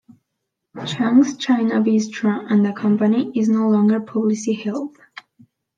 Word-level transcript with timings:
Changs 0.77 1.37
China 1.39 1.75
Bistro 1.75 2.47
and 2.51 2.65
the 2.65 2.73
company 2.73 3.31
is 3.35 3.47
no 3.49 3.69
longer 3.69 3.99
publicly 3.99 4.53
held. 4.53 4.97